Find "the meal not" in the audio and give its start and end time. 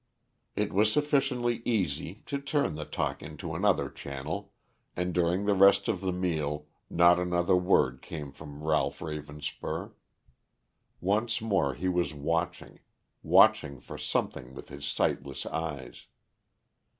6.01-7.19